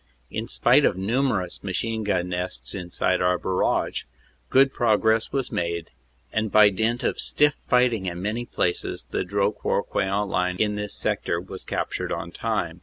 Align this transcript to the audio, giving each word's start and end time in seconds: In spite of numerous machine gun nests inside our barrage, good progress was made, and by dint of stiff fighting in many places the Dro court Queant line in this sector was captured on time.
In 0.31 0.47
spite 0.47 0.83
of 0.83 0.97
numerous 0.97 1.61
machine 1.63 2.03
gun 2.03 2.29
nests 2.29 2.73
inside 2.73 3.21
our 3.21 3.37
barrage, 3.37 4.05
good 4.49 4.73
progress 4.73 5.31
was 5.31 5.51
made, 5.51 5.91
and 6.33 6.51
by 6.51 6.71
dint 6.71 7.03
of 7.03 7.19
stiff 7.21 7.55
fighting 7.69 8.07
in 8.07 8.19
many 8.19 8.47
places 8.47 9.05
the 9.11 9.23
Dro 9.23 9.51
court 9.51 9.89
Queant 9.91 10.27
line 10.27 10.55
in 10.57 10.73
this 10.73 10.95
sector 10.95 11.39
was 11.39 11.63
captured 11.63 12.11
on 12.11 12.31
time. 12.31 12.79